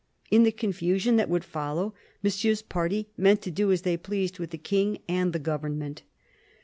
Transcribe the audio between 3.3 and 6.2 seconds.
to do as they pleased with the King and the government.